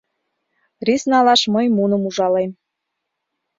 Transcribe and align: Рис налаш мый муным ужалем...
Рис 0.85 1.03
налаш 1.11 1.41
мый 1.53 1.65
муным 1.75 2.01
ужалем... 2.09 2.51